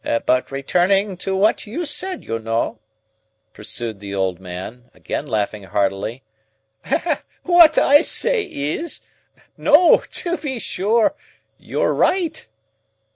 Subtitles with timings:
[0.25, 2.79] But returning to what you said, you know,"
[3.53, 6.23] pursued the old man, again laughing heartily,
[7.43, 9.01] "what I say is,
[9.57, 11.13] No to be sure;
[11.59, 12.47] you're right."